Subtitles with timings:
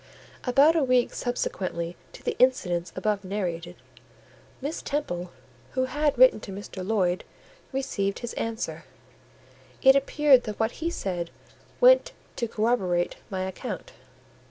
[0.45, 3.75] About a week subsequently to the incidents above narrated,
[4.59, 5.29] Miss Temple,
[5.73, 6.83] who had written to Mr.
[6.83, 7.23] Lloyd,
[7.71, 8.85] received his answer:
[9.83, 11.29] it appeared that what he said
[11.79, 13.91] went to corroborate my account.